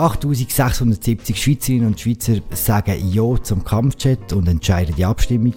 [0.00, 5.52] 8670 Schweizerinnen und Schweizer sagen Ja zum Kampfchat und entscheiden die Abstimmung.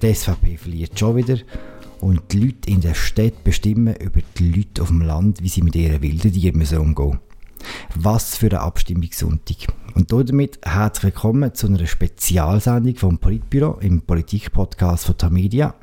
[0.00, 1.38] Die SVP verliert schon wieder.
[2.00, 5.62] Und die Leute in der Stadt bestimmen über die Leute auf dem Land, wie sie
[5.62, 7.18] mit ihren wilden Tieren umgehen
[7.96, 9.56] Was für eine Abstimmungssonntag.
[9.94, 15.74] Und damit herzlich willkommen zu einer Spezialsendung vom Politbüro im Politikpodcast von Tamedia.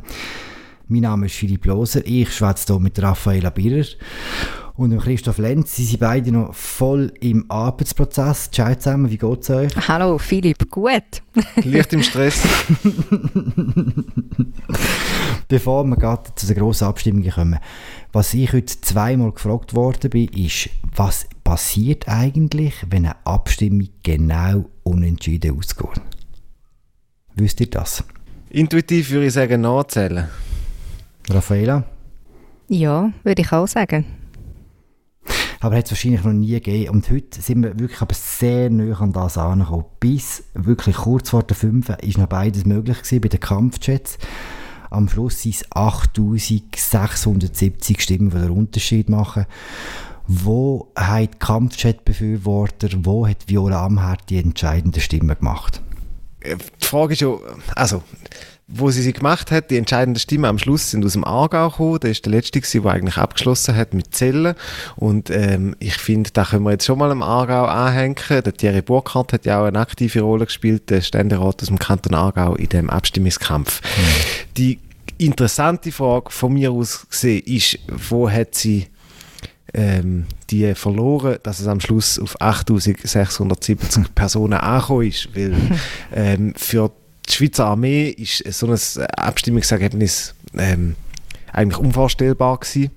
[0.87, 3.85] Mein Name ist Philipp Loser, ich schwätze hier mit Raffaella Birrer
[4.77, 5.75] und Christoph Lenz.
[5.75, 8.51] Sie sind beide noch voll im Arbeitsprozess.
[8.51, 9.71] Ciao zusammen, wie geht es euch?
[9.87, 11.03] Hallo Philipp, gut.
[11.63, 12.41] Leicht im Stress.
[15.47, 17.59] Bevor wir gerade zu den grossen Abstimmungen kommen,
[18.11, 24.65] was ich heute zweimal gefragt worden bin, ist, was passiert eigentlich, wenn eine Abstimmung genau
[24.83, 26.01] unentschieden ausgeht?
[27.35, 28.03] Wisst ihr das?
[28.49, 30.27] Intuitiv würde ich sagen, nachzählen.
[31.29, 31.83] Raffaela?
[32.67, 34.16] Ja, würde ich auch sagen.
[35.59, 36.89] Aber hat es wahrscheinlich noch nie gegeben.
[36.89, 39.85] Und heute sind wir wirklich aber sehr nah an das angekommen.
[39.99, 44.17] Bis wirklich kurz vor der 5 ist noch beides möglich gewesen bei den Kampfchats.
[44.89, 49.45] Am Schluss sind es 8670 Stimmen, die den Unterschied machen.
[50.27, 55.81] Wo haben die Kampfchat-Befürworter, wo hat Viola Amherd die entscheidenden Stimmen gemacht?
[56.41, 57.33] Äh, die Frage ist ja,
[57.75, 58.03] also
[58.69, 61.99] wo sie sie gemacht hat, die entscheidenden Stimmen am Schluss sind aus dem Aargau gekommen.
[62.01, 64.55] Der ist der letzte gewesen, der eigentlich abgeschlossen hat mit Zellen.
[64.97, 68.17] Und ähm, ich finde, da können wir jetzt schon mal am Aargau anhängen.
[68.29, 72.13] Der Thierry Burkhardt hat ja auch eine aktive Rolle gespielt, der Ständerat aus dem Kanton
[72.13, 73.81] Aargau in dem Abstimmungskampf.
[73.81, 74.01] Mhm.
[74.57, 74.79] Die
[75.17, 77.79] interessante Frage von mir aus gesehen ist,
[78.09, 78.87] wo hat sie
[79.73, 85.55] ähm, die verloren, dass es am Schluss auf 8670 Personen angekommen ist, weil
[86.13, 90.95] ähm, für die Schweizer Armee ist so ein Abstimmungsergebnis ähm,
[91.51, 92.91] eigentlich unvorstellbar gewesen.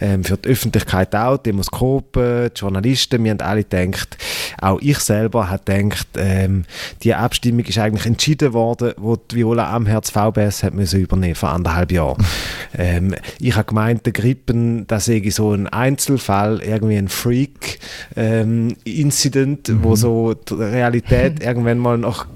[0.00, 4.16] Ähm, für die Öffentlichkeit auch, Demoskopen, die Journalisten, wir haben alle gedacht,
[4.60, 6.64] auch ich selber habe gedacht, ähm,
[7.02, 11.48] die Abstimmung ist eigentlich entschieden worden, wo die Viola Amherz VBS hat müssen übernehmen vor
[11.50, 12.24] anderthalb Jahren.
[12.78, 19.76] ähm, ich habe gemeint, der Grippen, das sei so ein Einzelfall, irgendwie ein Freak-Incident, ähm,
[19.76, 19.84] mhm.
[19.84, 22.26] wo so die Realität irgendwann mal noch,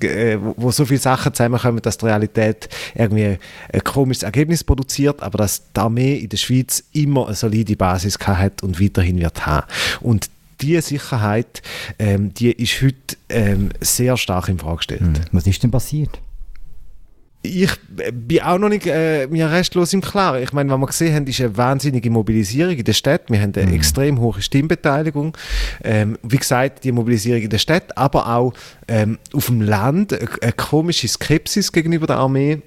[0.00, 3.38] äh, wo so viele Sachen zusammenkommen, dass die Realität irgendwie
[3.72, 8.18] ein komisches Ergebnis produziert, aber dass die Armee in der Schweiz immer eine solide Basis
[8.18, 9.66] hat und weiterhin wird haben.
[10.00, 10.30] Und
[10.60, 11.62] diese Sicherheit,
[11.98, 15.00] ähm, die ist heute ähm, sehr stark in Frage gestellt.
[15.00, 15.14] Hm.
[15.32, 16.20] Was ist denn passiert?
[17.44, 17.70] ich
[18.12, 20.42] bin auch noch nicht äh, mir restlos im Klaren.
[20.42, 23.22] Ich meine, was wir gesehen haben, ist eine wahnsinnige Mobilisierung in der Stadt.
[23.28, 23.74] Wir haben eine mhm.
[23.74, 25.36] extrem hohe Stimmbeteiligung.
[25.82, 28.54] Ähm, wie gesagt, die Mobilisierung in der Stadt, aber auch
[28.88, 32.62] ähm, auf dem Land eine, eine komische Skepsis gegenüber der Armee.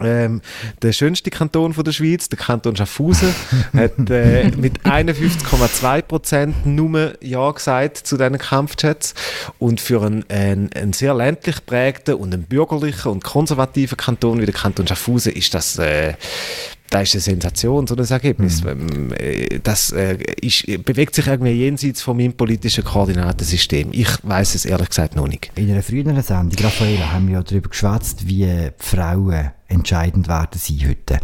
[0.00, 0.42] Ähm,
[0.82, 3.34] der schönste Kanton von der Schweiz, der Kanton Schaffhausen,
[3.74, 9.14] hat äh, mit 51,2 Prozent nur Ja gesagt zu diesen Kampfchats.
[9.58, 14.46] Und für einen, einen, einen, sehr ländlich prägten und einen bürgerlichen und konservativen Kanton wie
[14.46, 16.14] der Kanton Schaffhausen ist das äh,
[16.90, 18.62] da ist eine Sensation, so ein Ergebnis.
[18.62, 19.12] Mhm.
[19.18, 23.88] Äh, das äh, ist, bewegt sich irgendwie jenseits von meinem politischen Koordinatensystem.
[23.92, 25.50] Ich weiß es ehrlich gesagt noch nicht.
[25.56, 30.86] In einer früheren Sendung, Raffaella, haben wir ja darüber geschwätzt, wie Frauen entscheidend werden sie
[30.86, 31.18] heute.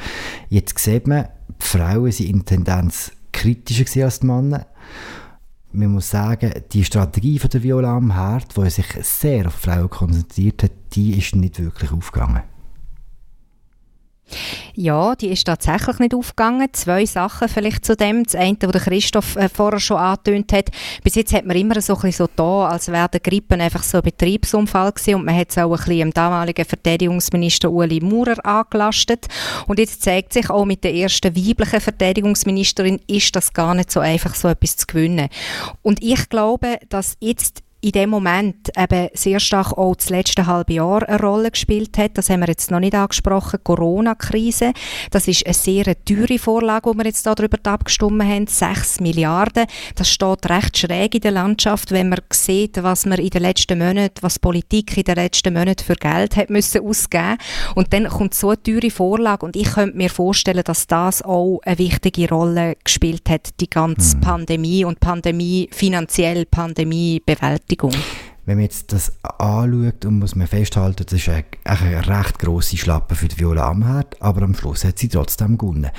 [0.48, 1.28] Jetzt sieht man,
[1.60, 4.66] die Frauen sind in Tendenz kritischer als die Männer.
[5.74, 9.88] Man muss sagen, die Strategie von der Viola am Herd, die sich sehr auf Frauen
[9.88, 12.42] konzentriert hat, die ist nicht wirklich aufgegangen.
[14.74, 16.68] Ja, die ist tatsächlich nicht aufgegangen.
[16.72, 18.24] Zwei Sachen vielleicht zu dem.
[18.24, 20.70] Das eine, was Christoph äh, vorher schon angetönt hat.
[21.02, 23.82] Bis jetzt hat man immer so ein bisschen so da, als wäre der Grippen einfach
[23.82, 28.00] so ein Betriebsunfall gewesen und man hat es auch ein bisschen dem damaligen Verteidigungsminister Uli
[28.00, 29.26] Maurer angelastet.
[29.66, 34.00] Und jetzt zeigt sich auch mit der ersten weiblichen Verteidigungsministerin ist das gar nicht so
[34.00, 35.28] einfach, so etwas zu gewinnen.
[35.82, 40.74] Und ich glaube, dass jetzt in dem Moment eben sehr stark auch das letzte halbe
[40.74, 42.16] Jahr eine Rolle gespielt hat.
[42.16, 43.58] Das haben wir jetzt noch nicht angesprochen.
[43.64, 44.72] Corona-Krise.
[45.10, 48.46] Das ist eine sehr teure Vorlage, die wir jetzt darüber abgestimmt haben.
[48.46, 49.66] 6 Milliarden.
[49.96, 53.80] Das steht recht schräg in der Landschaft, wenn man sieht, was man in den letzten
[53.80, 57.36] Monaten, was Politik in den letzten Monaten für Geld hat müssen ausgeben.
[57.74, 61.58] Und dann kommt so eine teure Vorlage und ich könnte mir vorstellen, dass das auch
[61.64, 64.20] eine wichtige Rolle gespielt hat, die ganze mhm.
[64.20, 67.71] Pandemie und Pandemie, finanziell Pandemiebewältigung.
[67.72, 67.92] Beschäftigung.
[68.44, 72.76] Wenn man jetzt das anschaut, und muss man festhalten, das ist eine, eine recht grosse
[72.76, 75.90] Schlappe für die Viola Amherd, aber am Schluss hat sie trotzdem gewonnen.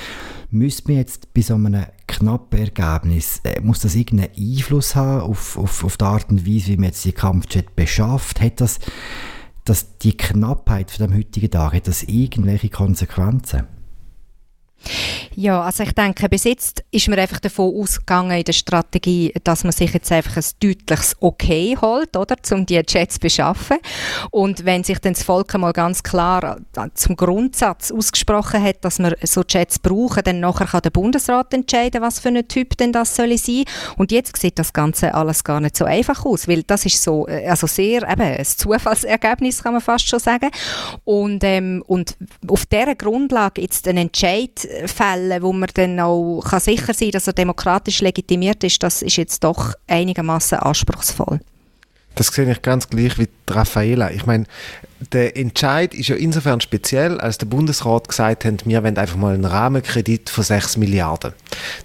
[0.51, 5.57] Müsste man jetzt bei so einem knappen Ergebnis, äh, muss das irgendeinen Einfluss haben auf,
[5.57, 8.41] auf, auf die Art und Weise, wie man jetzt die Kampfjet beschafft?
[8.41, 8.79] Hat das,
[9.63, 13.67] dass die Knappheit von dem heutigen Tag, hat das irgendwelche Konsequenzen?
[15.35, 19.63] Ja, also ich denke, bis jetzt ist man einfach davon ausgegangen in der Strategie, dass
[19.63, 23.77] man sich jetzt einfach ein deutliches Okay holt, oder, um die Jets zu beschaffen.
[24.31, 26.57] Und wenn sich dann das Volk einmal ganz klar
[26.93, 32.01] zum Grundsatz ausgesprochen hat, dass man so Jets brauchen, dann nachher kann der Bundesrat entscheiden,
[32.01, 33.63] was für ein Typ denn das soll sein.
[33.97, 37.27] Und jetzt sieht das Ganze alles gar nicht so einfach aus, weil das ist so,
[37.27, 40.49] äh, also sehr eben ein Zufallsergebnis, kann man fast schon sagen.
[41.03, 42.15] Und, ähm, und
[42.47, 47.11] auf dieser Grundlage jetzt einen Entscheid Fällen, wo man dann auch kann sicher sein kann,
[47.11, 51.39] dass er demokratisch legitimiert ist, das ist jetzt doch einigermaßen anspruchsvoll.
[52.15, 54.11] Das sehe ich ganz gleich wie Raffaela.
[54.11, 54.45] Ich meine,
[55.11, 59.33] der Entscheid ist ja insofern speziell, als der Bundesrat gesagt hat, wir wollen einfach mal
[59.33, 61.33] einen Rahmenkredit von 6 Milliarden.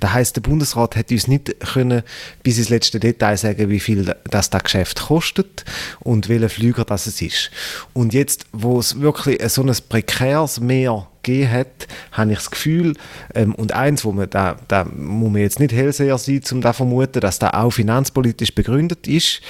[0.01, 2.03] Das heißt, der Bundesrat hätte uns nicht können
[2.43, 5.65] bis ins letzte Detail sagen, wie viel das, das Geschäft kostet
[6.01, 7.51] und welcher Flüger das es ist.
[7.93, 12.95] Und jetzt, wo es wirklich so ein prekäres Meer gegeben hat, habe ich das Gefühl,
[13.35, 16.73] ähm, und eins, wo man, da, da muss man jetzt nicht Hellseher sein, um da
[16.73, 19.41] vermuten, dass da auch finanzpolitisch begründet ist,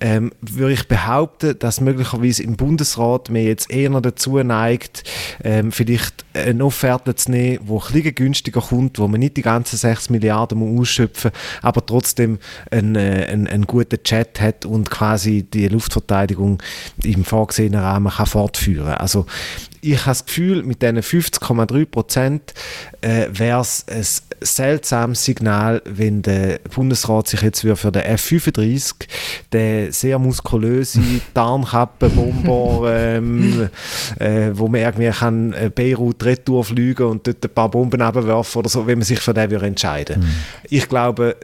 [0.00, 5.04] ähm, würde ich behaupten, dass möglicherweise im Bundesrat man jetzt eher dazu neigt,
[5.44, 9.42] ähm, vielleicht eine Offerte zu nehmen, die ein bisschen günstiger kommt, wo man nicht die
[9.42, 12.38] ganzen 6 Milliarden muss ausschöpfen muss, aber trotzdem
[12.70, 16.60] einen, äh, einen, einen guten Chat hat und quasi die Luftverteidigung
[17.04, 18.96] im vorgesehenen Rahmen kann fortführen kann.
[18.96, 19.26] Also
[19.84, 22.54] ich habe das Gefühl, mit diesen 50,3 Prozent
[23.00, 24.06] äh, wäre es ein
[24.40, 28.94] seltsames Signal, wenn der Bundesrat sich jetzt für den F-35,
[29.52, 31.00] den sehr muskulöse
[31.34, 33.68] Tarnkappenbomber, ähm,
[34.20, 38.60] äh, wo man irgendwie kann äh, Beirut retour fliegen und dort ein paar Bomben abwerfen
[38.60, 40.26] oder so, wenn man sich für den entscheiden würde.
[40.26, 40.32] Mhm.
[40.70, 41.36] Ich glaube,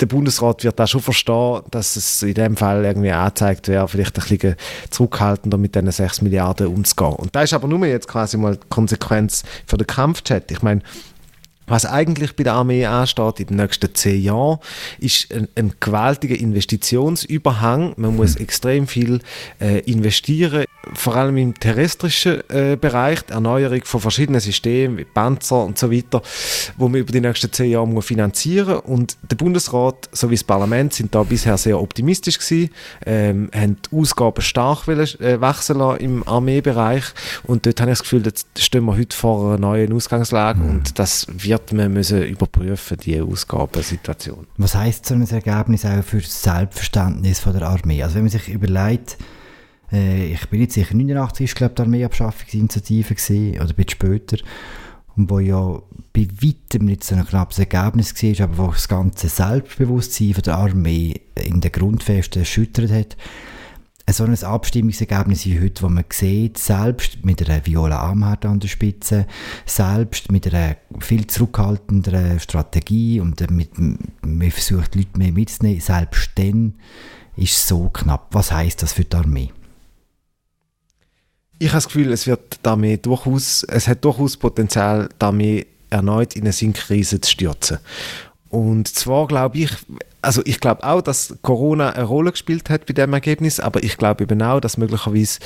[0.00, 4.16] der Bundesrat wird da schon verstehen, dass es in dem Fall irgendwie angezeigt wäre, vielleicht
[4.18, 4.56] ein bisschen
[4.90, 7.14] zurückhaltender mit diesen 6 Milliarden umzugehen.
[7.14, 10.50] Und da ist aber nur jetzt quasi mal die Konsequenz für den Kampfchat.
[10.50, 10.82] Ich meine,
[11.68, 14.58] was eigentlich bei der Armee ansteht in den nächsten zehn Jahren,
[14.98, 17.92] ist ein, ein gewaltiger Investitionsüberhang.
[17.96, 18.42] Man muss mhm.
[18.42, 19.20] extrem viel
[19.60, 20.64] äh, investieren,
[20.94, 25.90] vor allem im terrestrischen äh, Bereich, die Erneuerung von verschiedenen Systemen wie Panzer und so
[25.90, 26.22] weiter,
[26.76, 28.84] wo man über die nächsten zehn Jahre muss finanzieren muss.
[28.84, 32.70] Und der Bundesrat sowie das Parlament sind da bisher sehr optimistisch gewesen,
[33.06, 37.04] ähm, haben die Ausgaben stark wollen, äh, wachsen lassen im Armeebereich
[37.44, 40.70] und dort habe ich das Gefühl, jetzt stehen wir heute vor einer neuen Ausgangslage mhm.
[40.70, 44.46] und das wird man müssen überprüfen, die Ausgabensituation.
[44.56, 48.02] Was heisst so ein Ergebnis auch für das Selbstverständnis von der Armee?
[48.02, 49.16] Also wenn man sich überlegt,
[49.92, 54.38] äh, ich bin jetzt sicher 89 ist glaube die Armeeabschaffungsinitiative gesehen oder ein bisschen später
[55.16, 55.82] und wo ja
[56.12, 60.56] bei weitem nicht so ein knappes Ergebnis war, aber wo das ganze Selbstbewusstsein von der
[60.56, 63.16] Armee in den Grundfesten erschüttert hat,
[64.10, 68.68] so ein Abstimmungsergebnis wie heute, wo man sieht, selbst mit einer Viola Amherd an der
[68.68, 69.26] Spitze,
[69.66, 76.30] selbst mit einer viel zurückhaltenderen Strategie und mit, man versucht, die Leute mehr mitzunehmen, selbst
[76.36, 76.74] dann
[77.36, 78.28] ist es so knapp.
[78.32, 79.50] Was heißt das für die Armee?
[81.60, 86.42] Ich habe das Gefühl, es wird Armee durchaus, es hat durchaus Potenzial, Armee erneut in
[86.42, 87.78] eine Sinkkrise zu stürzen.
[88.50, 89.70] Und zwar glaube ich,
[90.20, 93.96] also ich glaube auch, dass Corona eine Rolle gespielt hat bei dem Ergebnis, aber ich
[93.96, 95.38] glaube eben auch, dass möglicherweise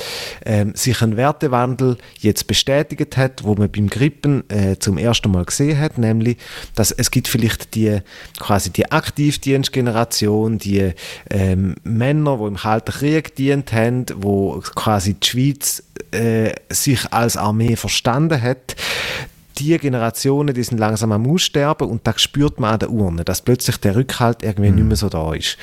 [0.45, 5.45] ähm, sich ein Wertewandel jetzt bestätigt hat, wo man beim Grippen äh, zum ersten Mal
[5.45, 6.37] gesehen hat, nämlich,
[6.75, 7.99] dass es gibt vielleicht die
[8.39, 10.93] quasi die Aktivdienstgeneration, die
[11.29, 17.37] ähm, Männer, die im Kalten Krieg dient haben, wo quasi die Schweiz äh, sich als
[17.37, 18.75] Armee verstanden hat,
[19.57, 23.41] die Generationen, die sind langsam am Aussterben und da spürt man an der Urne, dass
[23.41, 24.75] plötzlich der Rückhalt irgendwie mhm.
[24.75, 25.57] nicht mehr so da ist.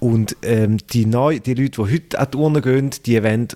[0.00, 0.08] Mhm.
[0.08, 3.48] Und ähm, die, neu, die Leute, die heute an die Urne gehen, die wollen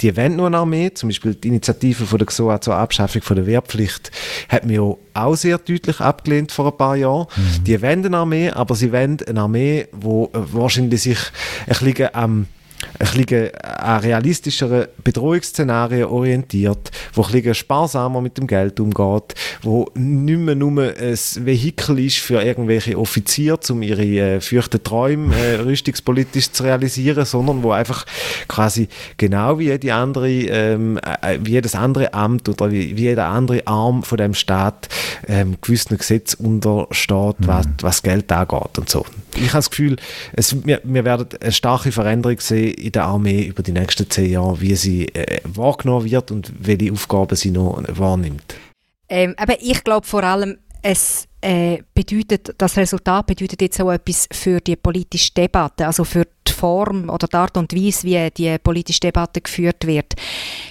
[0.00, 3.36] die wollen nur eine Armee, zum Beispiel die Initiative von der XOA zur Abschaffung von
[3.36, 4.10] der Wehrpflicht
[4.48, 4.82] hat ja
[5.14, 7.26] auch sehr deutlich abgelehnt vor ein paar Jahren.
[7.34, 7.64] Mhm.
[7.64, 11.18] Die wollen eine Armee, aber sie wollen eine Armee, die äh, wahrscheinlich sich
[11.66, 12.46] ein bisschen am
[12.98, 19.88] ein bisschen an realistischeren Bedrohungsszenarien orientiert, wo ein bisschen sparsamer mit dem Geld umgeht, wo
[19.94, 25.54] nicht mehr nur ein Vehikel ist für irgendwelche Offiziere, um ihre äh, fürchten Träume äh,
[25.60, 28.06] rüstungspolitisch zu realisieren, sondern wo einfach
[28.48, 33.26] quasi genau wie jede andere, ähm, äh, wie jedes andere Amt oder wie, wie jeder
[33.26, 34.88] andere Arm von dem Staat
[35.28, 37.46] ähm, gewissen Gesetz untersteht, mhm.
[37.46, 39.04] was, was Geld angeht und so.
[39.34, 39.96] Ich habe das Gefühl,
[40.34, 44.30] es, wir, wir werden eine starke Veränderung sehen in der Armee über die nächsten zehn
[44.30, 48.54] Jahre, wie sie äh, wahrgenommen wird und welche Aufgaben sie noch wahrnimmt?
[49.08, 54.28] Ähm, aber ich glaube vor allem, es äh, bedeutet, das Resultat bedeutet jetzt auch etwas
[54.32, 58.56] für die politische Debatte, also für die Form oder die Art und Weise, wie die
[58.58, 60.14] politische Debatte geführt wird.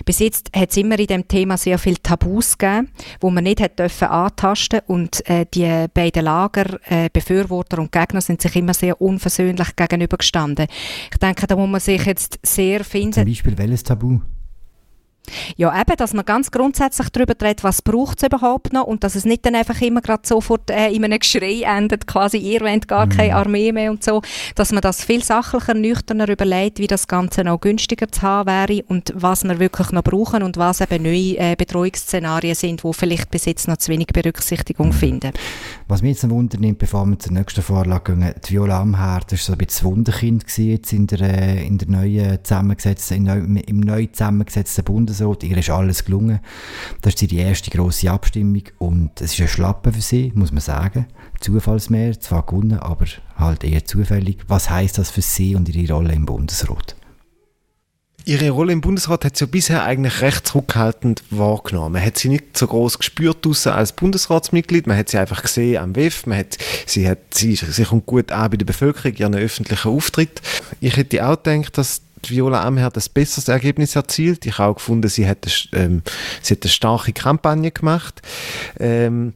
[0.06, 2.90] Bis jetzt hat es immer in dem Thema sehr viele Tabus gegeben,
[3.20, 8.22] wo man nicht hat dürfen antasten und äh, die beiden Lager, äh, Befürworter und Gegner,
[8.22, 10.68] sind sich immer sehr unversöhnlich gegenübergestanden.
[11.12, 13.14] Ich denke, da muss man sich jetzt sehr finden.
[13.14, 14.20] Zum Beispiel welches Tabu?
[15.58, 19.16] Ja, eben, dass man ganz grundsätzlich darüber redet, was braucht es überhaupt noch und dass
[19.16, 22.88] es nicht dann einfach immer gerade sofort äh, in einem Geschrei endet, quasi ihr wollt
[22.88, 23.12] gar mhm.
[23.12, 24.22] keine Armee mehr und so,
[24.56, 28.84] dass man das viel sachlicher, nüchterner überlegt, wie das Ganze noch günstiger zu haben wäre
[28.88, 33.32] und was wir wirklich noch brauchen und was eben neue äh, Bedrohungsszenarien sind, wo vielleicht
[33.32, 34.94] bis jetzt noch zu wenig Berücksichtigung mhm.
[34.94, 35.32] finden.
[35.88, 39.40] Was mich jetzt noch wundernimmt, bevor wir zur nächsten Vorlage gehen, die Viola Amherd, das
[39.40, 43.80] war so ein bisschen das Wunderkind jetzt in der, äh, in der neuen zusammengesetzten, im
[43.80, 45.44] neu zusammengesetzten Bundes Bundesrat.
[45.44, 46.40] Ihr ist alles gelungen.
[47.02, 50.62] Das ist die erste grosse Abstimmung und es ist ein Schlappen für sie, muss man
[50.62, 51.08] sagen.
[51.40, 54.38] Zufallsmehr, zwar gewonnen, aber halt eher zufällig.
[54.48, 56.96] Was heißt das für sie und ihre Rolle im Bundesrat?
[58.24, 61.94] Ihre Rolle im Bundesrat hat sie ja bisher eigentlich recht zurückhaltend wahrgenommen.
[61.94, 64.86] Man hat sie nicht so groß gespürt als Bundesratsmitglied.
[64.86, 66.28] Man hat sie einfach gesehen am WEF.
[66.28, 70.40] Man hat, sie, hat, sie, sie kommt gut an bei der Bevölkerung, ihren öffentlichen Auftritt.
[70.82, 74.46] Ich hätte auch gedacht, dass Viola Amherd ein besseres Ergebnis erzielt.
[74.46, 76.02] Ich habe auch gefunden, sie hat, eine, ähm,
[76.42, 78.22] sie hat eine starke Kampagne gemacht.
[78.80, 79.34] Ähm,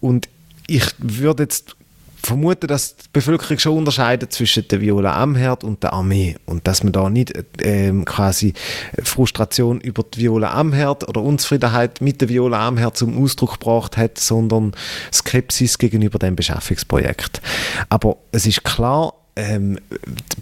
[0.00, 0.28] und
[0.66, 1.76] ich würde jetzt
[2.22, 6.82] vermuten, dass die Bevölkerung schon unterscheidet zwischen der Viola Amherd und der Armee und dass
[6.82, 7.32] man da nicht
[7.62, 8.54] ähm, quasi
[9.02, 14.18] Frustration über die Viola Amherd oder Unzufriedenheit mit der Viola Amherd zum Ausdruck gebracht hat,
[14.18, 14.72] sondern
[15.12, 17.40] Skepsis gegenüber dem Beschaffungsprojekt.
[17.88, 19.78] Aber es ist klar, ähm,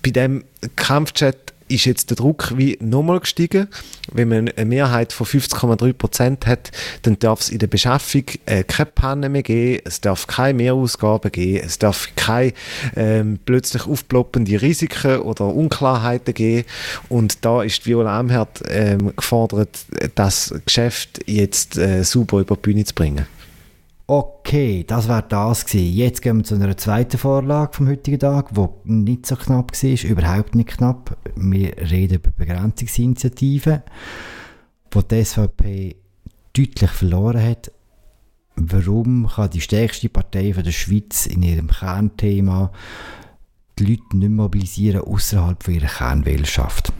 [0.02, 0.44] bei dem
[0.76, 3.68] Kampfchat ist jetzt der Druck wie nochmal gestiegen.
[4.12, 6.70] Wenn man eine Mehrheit von 50,3 Prozent hat,
[7.02, 11.30] dann darf es in der Beschaffung äh, keine Panne mehr geben, es darf keine Mehrausgaben
[11.30, 12.52] geben, es darf keine
[12.96, 16.66] ähm, plötzlich aufploppende Risiken oder Unklarheiten geben.
[17.08, 19.78] Und da ist Viola Amherd ähm, gefordert,
[20.14, 23.26] das Geschäft jetzt äh, sauber über die Bühne zu bringen.
[24.10, 25.94] Okay, das war das gewesen.
[25.94, 30.10] Jetzt gehen wir zu einer zweiten Vorlage vom heutigen Tag, die nicht so knapp war,
[30.10, 31.14] überhaupt nicht knapp.
[31.36, 33.82] Wir reden über Begrenzungsinitiativen,
[34.92, 35.96] wo die SVP
[36.54, 37.70] deutlich verloren hat.
[38.56, 42.72] Warum kann die stärkste Partei von der Schweiz in ihrem Kernthema
[43.78, 46.94] die Leute nicht mobilisieren außerhalb ihrer Kernwählerschaft?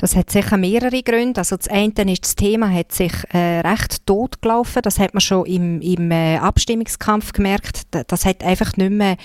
[0.00, 1.40] Das hat sicher mehrere Gründe.
[1.40, 4.80] Also das eine ist, das Thema hat sich äh, recht tot gelaufen.
[4.80, 7.82] Das hat man schon im, im äh, Abstimmungskampf gemerkt.
[8.06, 9.18] Das hat einfach nicht mehr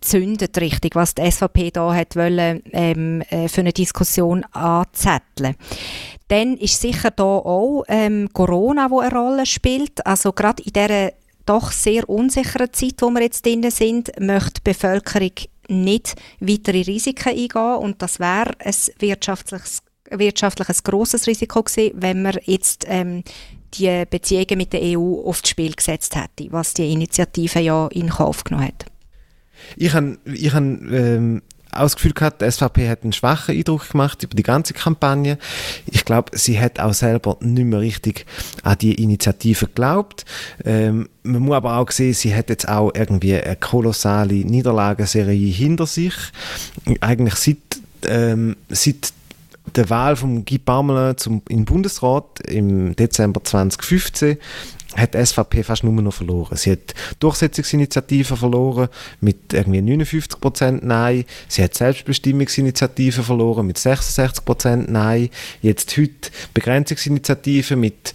[0.00, 5.54] zündet richtig, was die SVP da hat wollen, ähm, äh, für eine Diskussion anzetteln.
[6.26, 10.04] Dann ist sicher da auch ähm, Corona, wo eine Rolle spielt.
[10.04, 11.12] Also gerade in dieser
[11.46, 15.32] doch sehr unsicheren Zeit, wo wir jetzt drin sind, möchte die Bevölkerung
[15.68, 22.22] nicht weitere Risiken eingehen und das wäre ein wirtschaftliches wirtschaftlich ein grosses Risiko gewesen, wenn
[22.22, 23.22] man jetzt ähm,
[23.74, 28.44] die Beziehungen mit der EU aufs Spiel gesetzt hätte, was die Initiative ja in Kauf
[28.44, 28.86] genommen hat.
[29.76, 34.34] Ich habe ich hab, ähm, auch gehabt, die SVP hat einen schwachen Eindruck gemacht über
[34.34, 35.38] die ganze Kampagne.
[35.86, 38.26] Ich glaube, sie hat auch selber nicht mehr richtig
[38.62, 40.24] an die Initiative geglaubt.
[40.64, 45.86] Ähm, man muss aber auch sehen, sie hat jetzt auch irgendwie eine kolossale Niederlagenserie hinter
[45.86, 46.14] sich.
[47.00, 47.58] Eigentlich seit,
[48.06, 49.12] ähm, seit
[49.76, 54.38] der Wahl von Guy Parmelin zum den Bundesrat im Dezember 2015
[54.96, 56.56] hat die SVP fast nur noch verloren.
[56.56, 58.88] Sie hat Durchsetzungsinitiativen verloren
[59.20, 61.24] mit irgendwie 59% Nein.
[61.48, 65.30] Sie hat Selbstbestimmungsinitiativen verloren mit 66% Nein.
[65.62, 68.14] Jetzt heute Begrenzungsinitiativen mit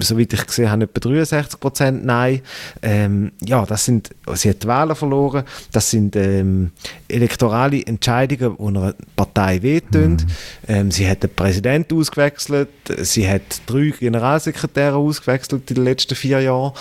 [0.00, 2.40] soweit ich gesehen habe, etwa 63 Prozent Nein.
[2.82, 5.44] Ähm, ja, das sind, sie hat die Wahlen verloren.
[5.72, 6.70] Das sind ähm,
[7.08, 10.12] elektorale Entscheidungen, die einer Partei wehtun.
[10.12, 10.26] Mhm.
[10.68, 12.68] Ähm, sie hat den Präsidenten ausgewechselt.
[12.98, 16.72] Sie hat drei Generalsekretäre ausgewechselt in den letzten vier Jahren.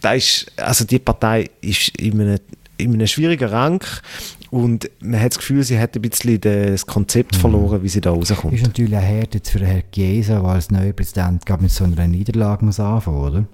[0.00, 2.38] Da ist, also die Partei ist in einem
[2.78, 3.84] in einem schwierigen Rang
[4.50, 7.40] und man hat das Gefühl, sie hat ein bisschen das Konzept mhm.
[7.40, 8.52] verloren, wie sie da rauskommt.
[8.52, 12.06] Ist natürlich ein Herd jetzt für Herrn Chiesa, der als neuer Präsident mit so einer
[12.06, 13.44] Niederlage muss anfangen, oder?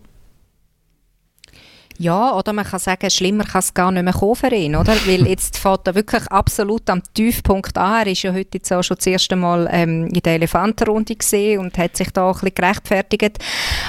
[2.01, 4.95] Ja, oder man kann sagen, schlimmer kann es gar nicht mehr kommen für ihn, oder?
[5.07, 8.07] Weil jetzt fährt er wirklich absolut am Tiefpunkt an.
[8.07, 11.59] Er ist ja heute jetzt auch schon das erste Mal ähm, in der Elefantenrunde gesehen
[11.59, 13.39] und hat sich da auch ein bisschen gerechtfertigt.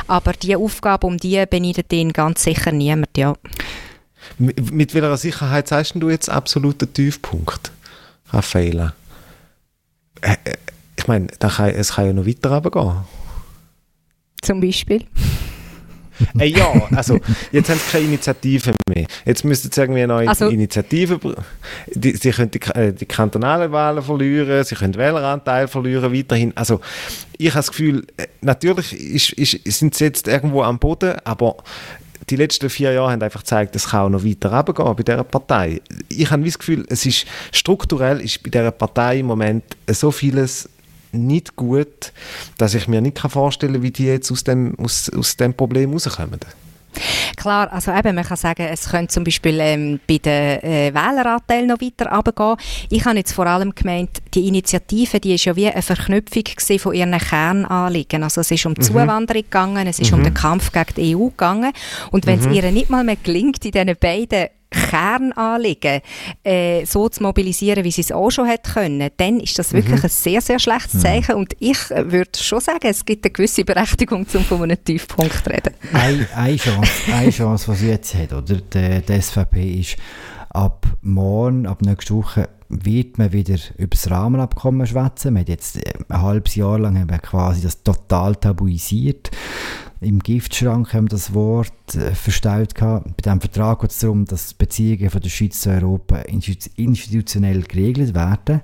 [0.08, 3.36] Aber die Aufgabe, um die beneidet ihn ganz sicher niemand, ja.
[4.40, 7.72] Mit, mit welcher Sicherheit sagst du jetzt absoluten Tiefpunkt,
[8.30, 8.94] Raffaela?
[10.22, 10.56] Äh, äh,
[10.98, 11.28] ich meine,
[11.76, 12.98] es kann ja noch weiter runtergehen.
[14.42, 15.06] Zum Beispiel?
[16.40, 17.20] äh, ja, also
[17.52, 19.08] jetzt haben sie keine Initiative mehr.
[19.26, 21.20] Jetzt müssten sie irgendwie eine neue also, Initiative.
[21.88, 26.56] Die, sie können die, äh, die kantonalen Wahlen verlieren, sie können Wähleranteil verlieren weiterhin.
[26.56, 26.82] Also
[27.38, 28.06] ich habe das Gefühl,
[28.42, 31.58] natürlich ist, ist, sind sie jetzt irgendwo am Boden, aber
[32.30, 35.82] die letzten vier Jahre haben einfach gezeigt, es auch noch weiter runtergehen bei dieser Partei.
[36.10, 40.70] Ich habe das Gefühl, es ist strukturell ist bei dieser Partei im Moment so vieles
[41.12, 42.14] nicht gut,
[42.58, 45.94] dass ich mir nicht vorstellen kann, wie die jetzt aus dem, aus, aus dem Problem
[45.94, 46.40] rauskommen.
[47.36, 51.68] Klar, also eben, man kann sagen, es könnte zum Beispiel ähm, bei den äh, Wähleranteilen
[51.68, 52.58] noch weiter runtergehen.
[52.90, 56.44] Ich habe jetzt vor allem gemeint, die Initiative, die ist ja wie eine Verknüpfung
[56.80, 58.24] von ihren Kernanliegen.
[58.24, 58.82] Also es ist um mhm.
[58.82, 60.20] Zuwanderung gegangen, es ist mhm.
[60.20, 61.72] um den Kampf gegen die EU gegangen.
[62.12, 62.54] Und wenn es mhm.
[62.54, 66.02] ihr nicht mal mehr gelingt, in diesen beiden Kernanliegen
[66.44, 69.98] äh, so zu mobilisieren, wie sie es auch schon hätte können, dann ist das wirklich
[69.98, 70.04] mhm.
[70.04, 71.00] ein sehr, sehr schlechtes mhm.
[71.00, 71.36] Zeichen.
[71.36, 75.44] Und ich äh, würde schon sagen, es gibt eine gewisse Berechtigung, um von einem Tiefpunkt
[75.44, 75.74] zu reden.
[75.94, 78.56] Eine, eine, Chance, eine Chance, die sie jetzt hat, oder?
[78.56, 79.98] Die, die SVP ist,
[80.50, 85.34] ab morgen, ab nächster Woche, wird man wieder über das Rahmenabkommen schwätzen.
[85.34, 89.32] Man hat jetzt äh, ein halbes Jahr lang quasi das total tabuisiert
[90.02, 93.06] im Giftschrank haben wir das Wort äh, verstellt gehabt.
[93.18, 96.20] Bei diesem Vertrag geht es darum, dass Beziehungen von der Schweiz zu Europa
[96.76, 98.62] institutionell geregelt werden.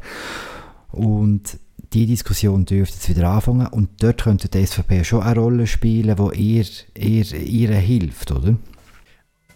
[0.92, 1.60] Und
[1.94, 6.18] die Diskussion dürfte jetzt wieder anfangen und dort könnte die SVP schon eine Rolle spielen,
[6.18, 6.65] wo ihr,
[6.98, 8.56] ihr, ihr hilft, oder?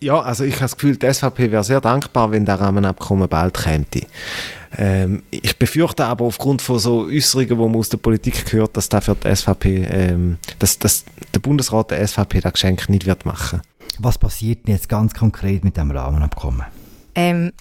[0.01, 3.58] Ja, also ich habe das Gefühl, die SVP wäre sehr dankbar, wenn der Rahmenabkommen bald
[3.58, 3.86] käme.
[4.77, 8.88] Ähm, ich befürchte aber aufgrund von so Äußerungen, die man aus der Politik hört, dass
[8.88, 11.03] da für die SVP, ähm, dass, dass
[11.34, 13.62] der Bundesrat der SVP das Geschenk nicht wird machen.
[13.98, 16.65] Was passiert denn jetzt ganz konkret mit dem Rahmenabkommen?
[17.15, 17.51] Ähm,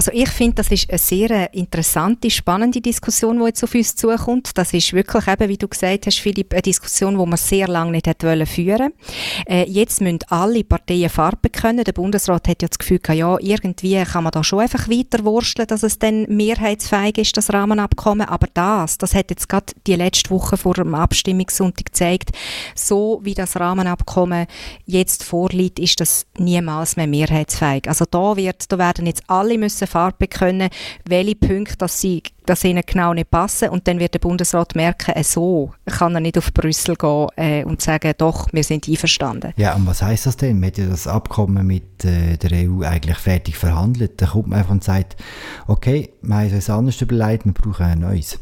[0.00, 4.48] also ich finde, das ist eine sehr interessante, spannende Diskussion, die jetzt auf uns zukommt.
[4.54, 7.90] Das ist wirklich eben, wie du gesagt hast, Philipp, eine Diskussion, die man sehr lange
[7.90, 8.94] nicht wollen führen.
[9.46, 11.84] Äh, jetzt müssen alle Parteien Farbe können.
[11.84, 15.68] Der Bundesrat hat ja das Gefühl, ja, irgendwie kann man da schon einfach weiter wursteln,
[15.68, 18.26] dass es dann mehrheitsfähig ist, das Rahmenabkommen.
[18.26, 22.30] Aber das, das hat jetzt gerade die letzte Woche vor dem Abstimmungssonntag gezeigt,
[22.74, 24.46] so wie das Rahmenabkommen
[24.86, 27.86] jetzt vorliegt, ist das niemals mehr mehrheitsfähig.
[27.86, 30.70] Also da wird, da werden jetzt alle müssen Farbe können,
[31.06, 33.68] welche Punkte dass sie, dass ihnen genau nicht passen.
[33.70, 37.64] Und dann wird der Bundesrat merken, äh, so kann er nicht auf Brüssel gehen äh,
[37.64, 39.52] und sagen, doch, wir sind einverstanden.
[39.56, 40.60] Ja, und was heißt das denn?
[40.60, 44.20] Man hat ja das Abkommen mit äh, der EU eigentlich fertig verhandelt.
[44.20, 45.16] Da kommt man einfach und sagt,
[45.66, 48.38] okay, wir haben uns anders überlegt, wir brauchen ein neues.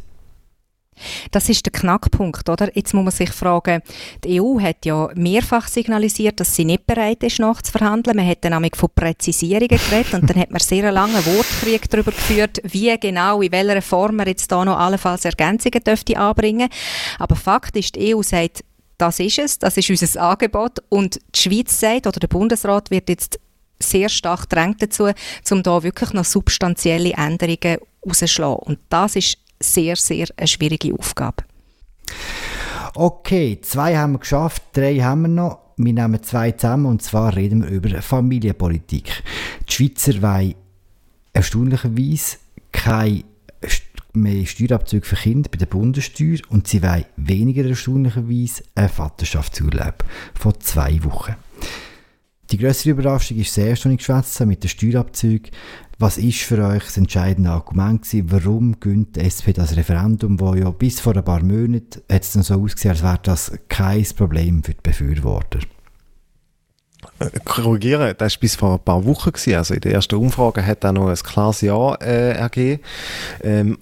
[1.31, 2.75] Das ist der Knackpunkt, oder?
[2.75, 3.83] Jetzt muss man sich fragen,
[4.25, 8.17] die EU hat ja mehrfach signalisiert, dass sie nicht bereit ist, nachzuverhandeln.
[8.17, 12.13] Man hat dann nämlich von Präzisierungen geredet und dann hat man sehr lange Wortkrieg darüber
[12.13, 16.69] geführt, wie genau, in welcher Form man jetzt da noch allenfalls Ergänzungen dürfte anbringen.
[17.19, 18.65] Aber Fakt ist, die EU sagt,
[18.99, 23.09] das ist es, das ist unser Angebot und die Schweiz sagt, oder der Bundesrat wird
[23.09, 23.39] jetzt
[23.81, 25.11] sehr stark drängt dazu,
[25.51, 28.63] um da wirklich noch substanzielle Änderungen rauszuschlagen.
[28.67, 31.45] Und das ist sehr, sehr eine schwierige Aufgabe.
[32.95, 35.59] Okay, zwei haben wir geschafft, drei haben wir noch.
[35.77, 39.23] Wir nehmen zwei zusammen und zwar reden wir über Familienpolitik.
[39.69, 40.55] Die Schweizer wollen
[41.33, 42.39] erstaunlicherweise
[42.73, 43.23] keine
[44.13, 50.61] mehr Steuerabzüge für Kinder bei der Bundessteuer und sie wollen weniger erstaunlicherweise einen Vaterschaftsurlaub von
[50.61, 51.37] zwei Wochen.
[52.51, 55.51] Die größere Überraschung ist sehr, ich geschwätzt mit den Steuerabzügen.
[56.01, 58.31] Was ist für euch das entscheidende Argument gewesen?
[58.31, 62.55] Warum gönnt die SP das Referendum, wo ja bis vor ein paar Monaten es so
[62.55, 65.59] ausgesehen, als wäre das kein Problem für die Befürworter?
[67.19, 69.33] Äh, korrigieren, das war bis vor ein paar Wochen.
[69.33, 69.55] Gewesen.
[69.57, 72.81] Also in der ersten Umfrage hat er noch ein klares Ja äh, ergeben.
[73.43, 73.79] Ähm,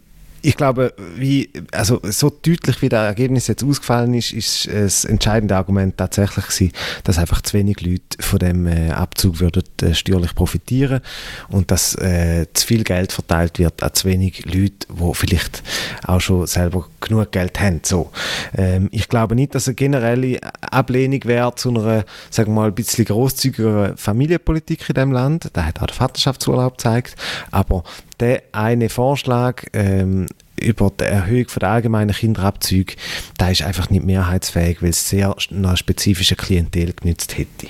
[0.47, 5.57] ich glaube, wie, also so deutlich wie das Ergebnis jetzt ausgefallen ist, ist das entscheidende
[5.57, 10.37] Argument tatsächlich gewesen, dass einfach zu wenig Leute von dem äh, Abzug würden äh, steuerlich
[10.37, 11.01] profitieren
[11.49, 15.65] und dass äh, zu viel Geld verteilt wird an zu wenig Leute, die vielleicht
[16.05, 17.81] auch schon selber genug Geld haben.
[17.83, 18.13] So.
[18.57, 22.75] Ähm, ich glaube nicht, dass eine generelle Ablehnung wäre zu einer, sagen wir mal, ein
[22.77, 25.51] bisschen großzügigeren Familienpolitik in dem Land.
[25.55, 27.17] Da hat auch der Vaterschaftsurlaub gezeigt.
[27.51, 27.83] Aber
[28.21, 30.27] der eine Vorschlag ähm,
[30.61, 32.95] über die Erhöhung der allgemeinen Kinderabzüge,
[33.39, 37.69] der ist einfach nicht mehrheitsfähig, weil es sehr einer spezifischen Klientel genützt hätte.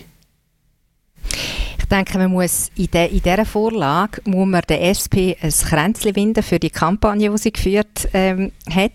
[1.87, 6.17] Ich denke, man muss in, de, in dieser Vorlage muss man der SP ein Kränzchen
[6.17, 8.91] winden für die Kampagne, die sie geführt ähm, hat.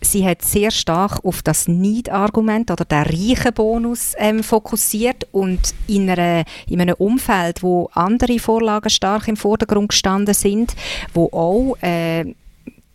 [0.00, 6.10] Sie hat sehr stark auf das Need-Argument oder den reichen Bonus ähm, fokussiert und in,
[6.10, 10.74] einer, in einem Umfeld, wo andere Vorlagen stark im Vordergrund gestanden sind,
[11.14, 12.34] wo auch äh,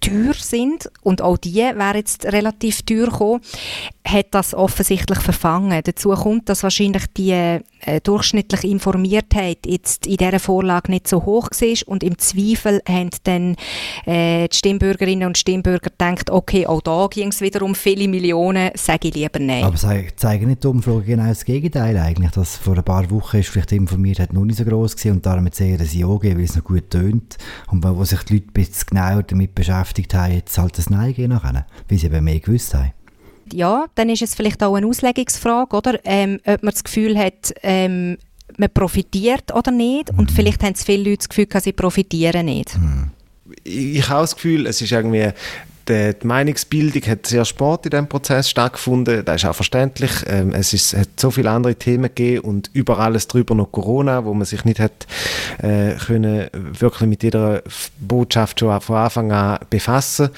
[0.02, 3.42] teuer sind und auch die wären jetzt relativ teuer gekommen,
[4.06, 5.82] hat das offensichtlich verfangen.
[5.84, 11.50] Dazu kommt, dass wahrscheinlich die äh, durchschnittliche Informiertheit jetzt in dieser Vorlage nicht so hoch
[11.52, 13.56] war und im Zweifel haben dann
[14.06, 18.72] äh, die Stimmbürgerinnen und Stimmbürger gedacht, okay, auch da ging es wieder um viele Millionen,
[18.76, 19.64] sage ich lieber nein.
[19.64, 23.50] Aber zeigen nicht die Umfragen genau das Gegenteil eigentlich, dass vor ein paar Wochen ist
[23.50, 26.38] vielleicht die Informiertheit noch nicht so groß gewesen und darum jetzt eher ein Ja geben,
[26.38, 27.38] weil es noch gut tönt
[27.72, 31.14] und wo sich die Leute ein bisschen genauer damit beschäftigt haben, jetzt halt das Nein
[31.14, 32.94] gehen nachher, weil sie eben mehr gewusst haben
[33.54, 36.00] ja, dann ist es vielleicht auch eine Auslegungsfrage, oder?
[36.04, 38.18] Ähm, ob man das Gefühl hat, ähm,
[38.58, 40.10] man profitiert oder nicht.
[40.12, 40.36] Und mhm.
[40.36, 42.78] vielleicht haben es viele Leute das Gefühl, dass sie profitieren nicht.
[42.78, 43.12] Mhm.
[43.64, 45.30] Ich habe das Gefühl, es ist irgendwie
[45.88, 49.26] die, Meinungsbildung hat sehr spät in diesem Prozess stattgefunden.
[49.26, 50.12] Das ist auch verständlich.
[50.28, 54.24] Ähm, es, ist, hat so viele andere Themen gegeben und über alles drüber noch Corona,
[54.26, 55.08] wo man sich nicht hat
[55.62, 57.62] äh, können wirklich mit jeder
[58.00, 60.30] Botschaft schon von Anfang an befassen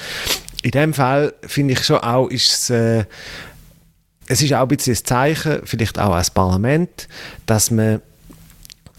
[0.63, 3.05] in dem Fall finde ich schon auch, ist es, äh,
[4.27, 7.07] es ist auch ein bisschen ein Zeichen, vielleicht auch als Parlament,
[7.45, 8.01] dass man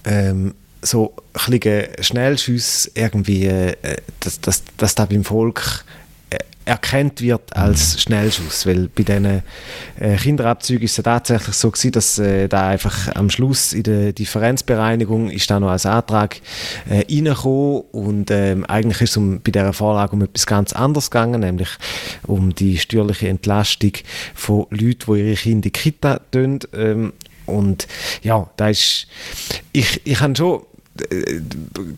[0.04, 3.74] ähm, so ein bisschen Schnellschüsse irgendwie, äh,
[4.20, 5.84] dass, dass, dass da beim Volk
[6.64, 9.42] erkannt wird als Schnellschuss, weil bei diesen
[9.98, 14.12] äh, Kinderabzügen ist es tatsächlich so gewesen, dass äh, da einfach am Schluss in der
[14.12, 16.40] Differenzbereinigung ist da noch als Antrag
[16.88, 17.82] äh, reingekommen.
[17.92, 21.68] Und ähm, eigentlich ist es um, bei dieser Vorlage um etwas ganz anderes gegangen, nämlich
[22.26, 23.92] um die steuerliche Entlastung
[24.34, 26.58] von Leuten, die ihre Kinder in die Kita tun.
[26.74, 27.12] Ähm,
[27.46, 27.86] und
[28.22, 29.06] ja, da ist
[29.72, 30.62] ich, ich habe schon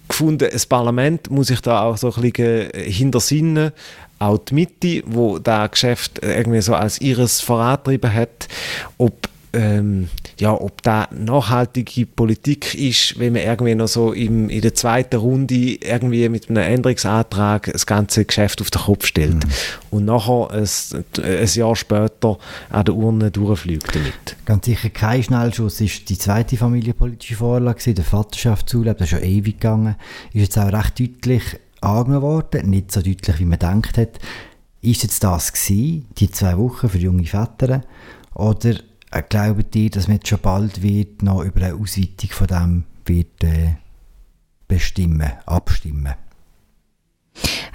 [0.08, 3.72] gefunden, das Parlament muss sich da auch so ein bisschen äh, hintersinnen,
[4.18, 8.48] auch die Mitte, wo da Geschäft irgendwie so als ihres vorantrieben hat,
[8.96, 14.60] ob ähm, ja, ob da nachhaltige Politik ist, wenn man irgendwie noch so im, in
[14.60, 19.50] der zweiten Runde irgendwie mit einem Änderungsantrag das ganze Geschäft auf den Kopf stellt mhm.
[19.90, 20.68] und nachher ein,
[21.22, 22.38] ein Jahr später
[22.68, 24.36] an der Urne durchfliegt damit.
[24.44, 29.58] Ganz sicher kein Schnellschuss ist die zweite familienpolitische Vorlage, der Vaterschaftsurlaub, das ist schon ewig
[29.58, 29.96] gegangen,
[30.32, 31.42] ist jetzt auch recht deutlich
[31.80, 34.18] angenommen worden, nicht so deutlich, wie man gedacht hat.
[34.82, 37.82] Ist jetzt das gewesen, die zwei Wochen für junge Väter,
[38.34, 38.76] oder
[39.22, 43.44] glaubt ihr, dass man jetzt schon bald wird noch über eine Ausweitung von dem wird
[43.44, 43.76] äh,
[44.68, 46.14] bestimmen, abstimmen?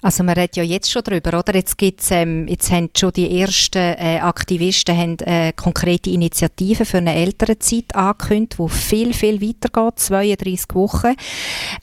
[0.01, 1.55] Also man redet ja jetzt schon darüber, oder?
[1.55, 6.97] Jetzt gibt's, ähm, jetzt haben schon die ersten äh, Aktivisten haben, äh, konkrete Initiativen für
[6.97, 11.15] eine ältere Zeit angekündigt, wo viel, viel weitergeht, 32 Wochen.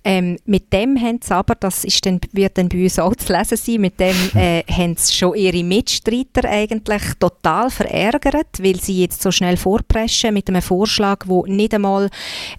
[0.05, 3.33] Ähm, mit dem haben sie aber, das ist dann, wird dann bei uns auch zu
[3.33, 9.03] lesen sein, mit dem äh, haben sie schon ihre Mitstreiter eigentlich total verärgert, weil sie
[9.03, 12.11] jetzt so schnell vorpreschen mit einem Vorschlag, wo nicht einmal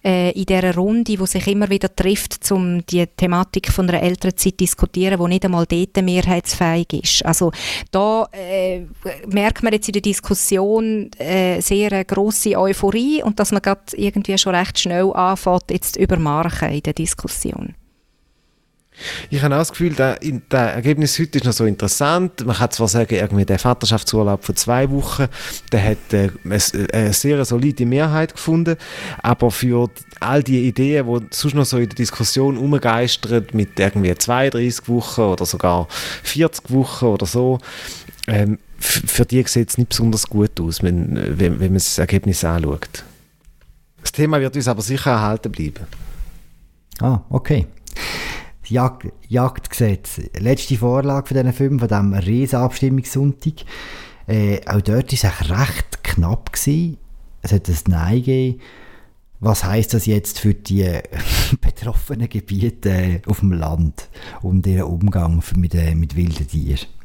[0.03, 4.37] äh, in dieser Runde, wo sich immer wieder trifft, um die Thematik von einer älteren
[4.37, 4.77] Zeit zu
[5.09, 7.25] diskutieren, wo nicht einmal dort mehrheitsfähig ist.
[7.25, 7.51] Also
[7.91, 8.85] da äh,
[9.27, 13.81] merkt man jetzt in der Diskussion äh, sehr eine grosse Euphorie und dass man gerade
[13.95, 17.75] irgendwie schon recht schnell anfängt, jetzt übermarken in der Diskussion.
[19.29, 20.17] Ich habe auch das Gefühl, das
[20.51, 22.45] Ergebnis heute ist noch so interessant.
[22.45, 25.27] Man kann zwar sagen, irgendwie der Vaterschaftsurlaub von zwei Wochen,
[25.71, 28.75] der hat äh, eine sehr solide Mehrheit gefunden,
[29.21, 34.13] aber für all die Ideen, die sonst noch so in der Diskussion umgeistern, mit irgendwie
[34.13, 35.87] 32 Wochen oder sogar
[36.23, 37.59] 40 Wochen oder so,
[38.27, 42.43] ähm, für die sieht es nicht besonders gut aus, wenn, wenn, wenn man das Ergebnis
[42.43, 43.03] anschaut.
[44.01, 45.85] Das Thema wird uns aber sicher erhalten bleiben.
[47.01, 47.67] Ah, okay.
[48.69, 50.21] Jagd, Jagdgesetz.
[50.37, 53.65] Letzte Vorlage von diesen Filmen, von diesem Riesenabstimmungssonntag.
[54.27, 56.51] Äh, auch dort war es recht knapp.
[56.51, 56.97] Gewesen.
[57.41, 58.61] Es hat ein Nein gegeben.
[59.39, 60.85] Was heißt das jetzt für die
[61.61, 64.09] betroffenen Gebiete auf dem Land
[64.41, 66.98] und ihren Umgang mit, äh, mit wilden Tieren?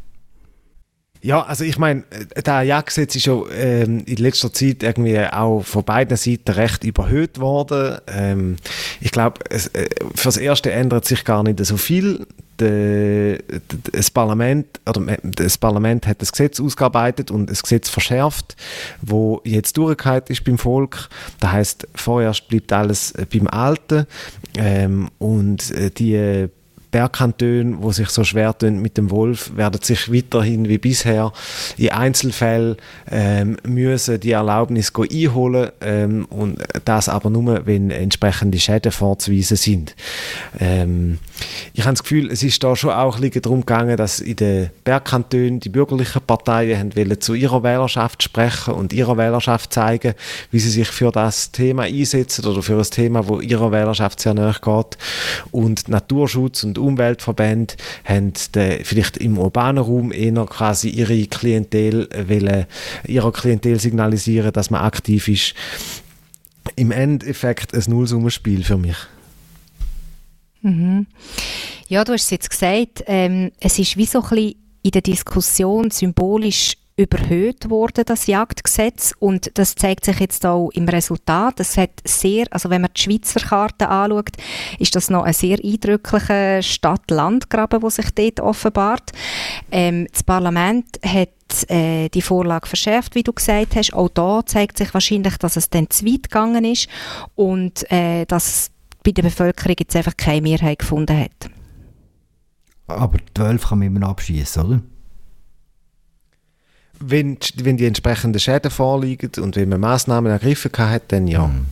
[1.24, 2.04] Ja, also ich meine,
[2.44, 7.40] der Jagdgesetz ist schon ähm, in letzter Zeit irgendwie auch von beiden Seiten recht überhöht
[7.40, 7.96] worden.
[8.08, 8.56] Ähm,
[9.00, 9.58] ich glaube, äh,
[10.14, 12.26] fürs Erste ändert sich gar nicht so viel.
[12.60, 13.60] De, de,
[13.92, 18.54] das Parlament oder das Parlament hat das Gesetz ausgearbeitet und das Gesetz verschärft,
[19.00, 21.08] wo jetzt durchgehalten ist beim Volk.
[21.40, 24.06] Das heißt, vorerst bleibt alles beim Alten
[24.58, 26.50] ähm, und äh, die
[26.94, 31.32] Bergkantone, wo sich so schwer tun mit dem Wolf, werden sich weiterhin wie bisher
[31.76, 32.76] in Einzelfällen
[33.10, 39.96] ähm, müssen die Erlaubnis einholen ähm, und das aber nur, wenn entsprechende Schäden vorzuweisen sind.
[40.60, 41.18] Ähm,
[41.72, 44.70] ich habe das Gefühl, es ist da schon auch ein darum gegangen, dass in den
[44.84, 50.14] Bergkantonen die bürgerlichen Parteien haben wollen zu ihrer Wählerschaft sprechen und ihrer Wählerschaft zeigen,
[50.52, 54.34] wie sie sich für das Thema einsetzen oder für ein Thema, wo ihrer Wählerschaft sehr
[54.34, 54.96] nahe geht.
[55.50, 62.66] Und Naturschutz und Umweltverbände haben de, vielleicht im urbanen Raum eher quasi ihre Klientel wollen,
[63.06, 65.54] ihrer Klientel signalisieren, dass man aktiv ist.
[66.76, 68.96] Im Endeffekt ein Nullsummenspiel für mich.
[70.62, 71.06] Mhm.
[71.88, 75.02] Ja, du hast es jetzt gesagt, ähm, es ist wie so ein bisschen in der
[75.02, 79.14] Diskussion symbolisch überhöht worden, das Jagdgesetz.
[79.18, 81.58] Und das zeigt sich jetzt auch im Resultat.
[81.58, 84.36] Es hat sehr, also wenn man die Schweizer Karte anschaut,
[84.78, 89.10] ist das noch ein sehr eindrücklicher Stadt-Land-Graben, der sich dort offenbart.
[89.72, 91.30] Ähm, das Parlament hat
[91.68, 93.92] äh, die Vorlage verschärft, wie du gesagt hast.
[93.92, 96.88] Auch da zeigt sich wahrscheinlich, dass es dann zu weit gegangen ist
[97.34, 98.70] und äh, dass
[99.02, 101.50] bei der Bevölkerung jetzt einfach keine Mehrheit gefunden hat.
[102.86, 104.80] Aber 12 kann man immer abschießen, oder?
[107.06, 111.46] Wenn, wenn die entsprechenden Schäden vorliegen und wenn man Massnahmen ergriffen hat, dann ja.
[111.46, 111.66] Mhm.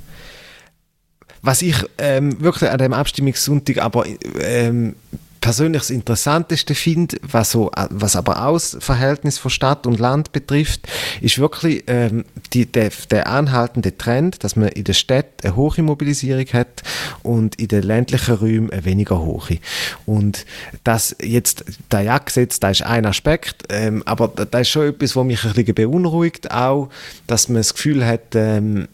[1.42, 4.04] Was ich ähm, wirklich an dem Abstimmungssonntag aber
[4.40, 4.94] ähm,
[5.42, 10.32] persönlich das Interessanteste finde, was, so, was aber auch das Verhältnis von Stadt und Land
[10.32, 10.88] betrifft,
[11.20, 12.24] ist wirklich ähm,
[12.54, 16.82] die, der, der anhaltende Trend, dass man in der Stadt eine hohe Mobilisierung hat
[17.24, 19.58] und in den ländlichen Räumen eine weniger hohe.
[20.06, 20.46] Und
[20.84, 25.24] das jetzt, der Jagdgesetz, da ist ein Aspekt, ähm, aber da ist schon etwas, was
[25.24, 26.88] mich ein bisschen beunruhigt, auch,
[27.26, 28.86] dass man das Gefühl hat, ähm,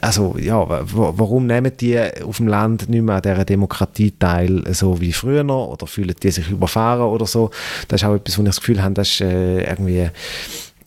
[0.00, 5.00] also ja, warum nehmen die auf dem Land nicht mehr an dieser Demokratie teil, so
[5.00, 7.50] wie früher noch, oder fühlen die sich überfahren oder so?
[7.88, 10.10] Das ist auch etwas, wo ich das Gefühl habe, das ist äh, irgendwie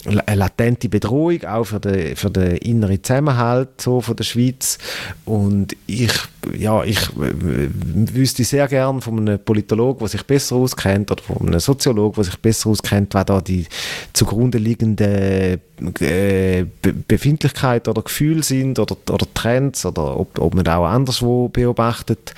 [0.05, 4.77] eine latente Bedrohung, auch für den, für den inneren Zusammenhalt so von der Schweiz.
[5.25, 6.11] Und ich,
[6.57, 11.59] ja, ich wüsste sehr gern von einem Politologen, der sich besser auskennt, oder von einem
[11.59, 13.65] Soziologen, der sich besser auskennt, was da die
[14.11, 15.57] zugrunde liegenden
[15.99, 16.65] äh,
[17.07, 22.33] Befindlichkeit oder Gefühle sind oder, oder Trends oder ob, ob man auch anderswo beobachtet,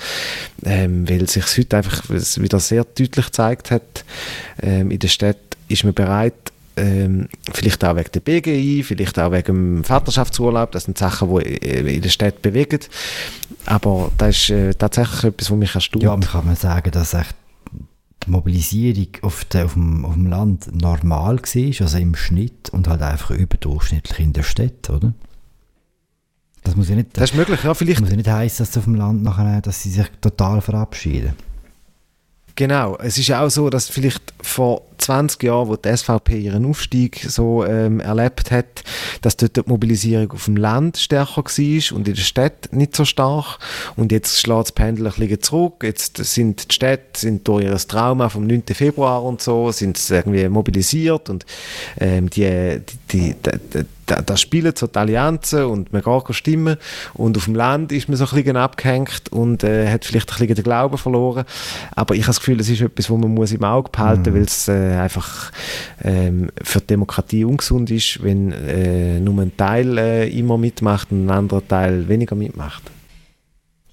[0.64, 4.04] ähm, weil sich heute einfach wieder sehr deutlich gezeigt hat,
[4.62, 5.36] ähm, in der Stadt
[5.68, 10.84] ist man bereit, ähm, vielleicht auch wegen der BGI, vielleicht auch wegen dem Vaterschaftsurlaub, das
[10.84, 12.80] sind Sachen, die in der Stadt bewegen.
[13.64, 16.02] Aber das ist äh, tatsächlich etwas, was mich erstaunt.
[16.02, 17.34] Ja, man kann man sagen, dass echt
[18.24, 22.88] die Mobilisierung auf, de, auf, dem, auf dem Land normal war, also im Schnitt und
[22.88, 25.14] halt einfach überdurchschnittlich in der Stadt, oder?
[26.64, 28.00] Das muss ja nicht, das ist möglich, ja, vielleicht.
[28.00, 31.34] muss ja nicht heißen, dass auf dem Land nachher, dass sie sich total verabschieden.
[32.56, 36.66] Genau, es ist ja auch so, dass vielleicht vor 20 Jahren, wo die SVP ihren
[36.66, 38.82] Aufstieg so ähm, erlebt hat,
[39.22, 43.04] dass dort die Mobilisierung auf dem Land stärker war und in der Stadt nicht so
[43.04, 43.58] stark.
[43.96, 45.82] Und jetzt schlägt das Pendel ein bisschen zurück.
[45.82, 48.64] Jetzt sind die Städte sind durch ihr Trauma vom 9.
[48.72, 51.46] Februar und so, sind irgendwie mobilisiert und
[51.98, 56.76] ähm, die, die, die, die da, da spielen so die Allianzen und man geht stimmen
[57.14, 60.38] und auf dem Land ist man so ein bisschen abgehängt und äh, hat vielleicht ein
[60.38, 61.44] bisschen den Glauben verloren.
[61.94, 64.34] Aber ich habe das Gefühl, es ist etwas, wo man muss im Auge behalten, mhm.
[64.34, 65.50] weil es äh, einfach
[66.02, 71.26] ähm, für die Demokratie ungesund ist, wenn äh, nur ein Teil äh, immer mitmacht und
[71.26, 72.82] ein anderer Teil weniger mitmacht.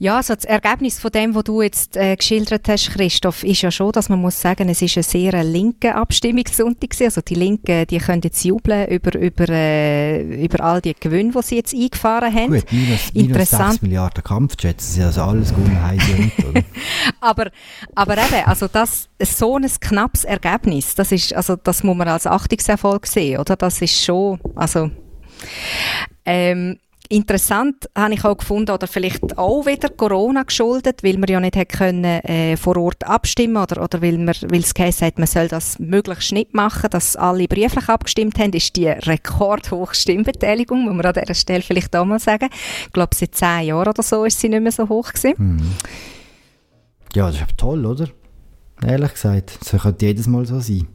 [0.03, 3.71] Ja, also das Ergebnis von dem, was du jetzt äh, geschildert hast, Christoph, ist ja
[3.71, 7.99] schon, dass man muss sagen, es ist eine sehr linke Abstimmungssonntag Also die Linken, die
[7.99, 12.51] können jetzt jubeln über, über, äh, über all die Gewinne, die sie jetzt eingefahren haben.
[12.51, 16.63] Gut, minus, minus 6 Milliarden Kampfjets, das ist also alles gut oder?
[17.21, 17.49] aber,
[17.95, 22.27] aber eben, also das, so ein knappes Ergebnis, das ist, also das muss man als
[22.27, 23.55] Achtungserfolg sehen, oder?
[23.55, 24.91] Das ist schon, also
[26.25, 26.77] ähm,
[27.09, 31.55] Interessant habe ich auch gefunden, oder vielleicht auch wieder Corona geschuldet, weil man ja nicht
[31.55, 35.27] hätte können, äh, vor Ort abstimmen oder, oder weil, man, weil es geheißen hat, man
[35.27, 40.93] soll das möglichst nicht machen, dass alle brieflich abgestimmt haben, ist die rekordhohe Stimmbeteiligung, muss
[40.93, 42.49] man an dieser Stelle vielleicht auch mal sagen.
[42.85, 45.33] Ich glaube, seit zehn Jahren oder so ist sie nicht mehr so hoch gewesen.
[45.37, 45.71] Mhm.
[47.13, 48.07] Ja, das ist toll, oder?
[48.81, 50.87] Ehrlich gesagt, das könnte jedes Mal so sein.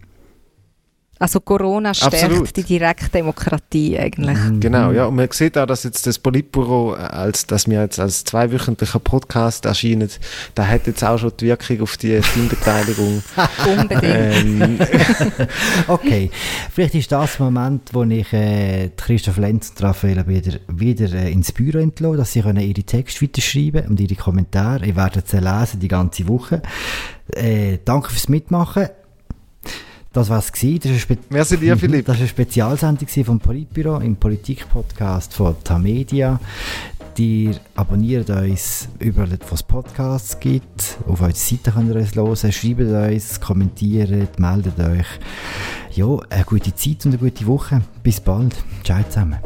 [1.18, 2.56] Also Corona stärkt Absolut.
[2.56, 4.38] die Direktdemokratie eigentlich.
[4.38, 4.60] Mhm.
[4.60, 5.06] Genau, ja.
[5.06, 9.64] Und man sieht auch, dass jetzt das Politbüro, als, dass wir jetzt als zweiwöchentlicher Podcast
[9.64, 10.08] erscheinen,
[10.54, 13.22] da hat jetzt auch schon die Wirkung auf die Stimmbeteiligung.
[13.78, 14.04] Unbedingt.
[14.04, 14.78] Ähm.
[15.88, 16.30] okay,
[16.72, 21.32] vielleicht ist das der Moment, wo ich äh, Christoph Lenz und Raphael wieder, wieder äh,
[21.32, 24.86] ins Büro entlasse, dass sie können ihre Texte weiterschreiben und ihre Kommentare.
[24.86, 26.62] Ich werde sie lesen die ganze Woche.
[27.34, 28.88] Äh, danke fürs Mitmachen.
[30.18, 30.52] Das war es.
[31.30, 32.06] Merci dir, Philipp.
[32.06, 36.40] Das war eine Spezialsendung vom Politbüro im Politik-Podcast von Tamedia.
[37.16, 40.98] Ihr abonniert uns überall, wo es Podcasts gibt.
[41.06, 42.52] Auf unserer Seite könnt ihr uns hören.
[42.52, 45.06] Schreibt uns, kommentiert, meldet euch.
[45.94, 47.82] Ja, eine gute Zeit und eine gute Woche.
[48.02, 48.56] Bis bald.
[48.82, 49.38] Ciao zusammen.